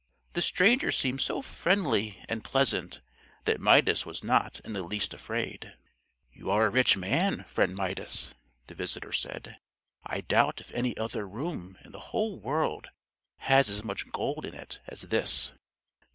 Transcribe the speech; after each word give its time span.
The 0.33 0.41
stranger 0.41 0.91
seemed 0.91 1.21
so 1.21 1.43
friendly 1.43 2.25
and 2.27 2.43
pleasant 2.43 3.01
that 3.45 3.61
Midas 3.61 4.03
was 4.03 4.23
not 4.23 4.59
in 4.61 4.73
the 4.73 4.81
least 4.81 5.13
afraid. 5.13 5.75
"You 6.33 6.49
are 6.49 6.65
a 6.65 6.69
rich 6.71 6.97
man, 6.97 7.43
friend 7.43 7.75
Midas," 7.75 8.33
the 8.65 8.73
visitor 8.73 9.11
said. 9.11 9.59
"I 10.03 10.21
doubt 10.21 10.59
if 10.59 10.71
any 10.71 10.97
other 10.97 11.27
room 11.27 11.77
in 11.85 11.91
the 11.91 11.99
whole 12.09 12.39
world 12.39 12.87
has 13.41 13.69
as 13.69 13.83
much 13.83 14.11
gold 14.11 14.43
in 14.43 14.55
it 14.55 14.79
as 14.87 15.03
this." 15.03 15.53